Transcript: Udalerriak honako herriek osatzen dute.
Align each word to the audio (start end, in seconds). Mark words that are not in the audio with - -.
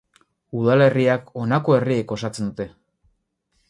Udalerriak 0.61 1.29
honako 1.43 1.79
herriek 1.79 2.17
osatzen 2.19 2.53
dute. 2.53 2.71